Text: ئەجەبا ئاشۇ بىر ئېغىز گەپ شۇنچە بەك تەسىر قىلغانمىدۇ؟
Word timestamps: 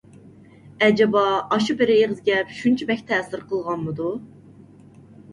ئەجەبا 0.85 1.25
ئاشۇ 1.55 1.75
بىر 1.81 1.91
ئېغىز 1.95 2.23
گەپ 2.29 2.53
شۇنچە 2.59 2.87
بەك 2.91 3.03
تەسىر 3.11 3.43
قىلغانمىدۇ؟ 3.51 4.09